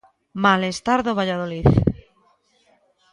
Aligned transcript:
Malestar 0.43 0.99
do 1.07 1.13
Valladolid. 1.19 1.67